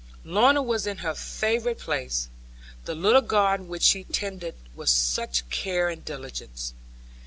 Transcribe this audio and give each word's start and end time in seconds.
Lorna 0.23 0.63
was 0.63 0.87
in 0.87 0.97
her 0.97 1.13
favourite 1.13 1.77
place, 1.77 2.27
the 2.85 2.95
little 2.95 3.21
garden 3.21 3.67
which 3.67 3.83
she 3.83 4.03
tended 4.03 4.55
with 4.73 4.89
such 4.89 5.47
care 5.51 5.89
and 5.89 6.03
diligence. 6.03 6.73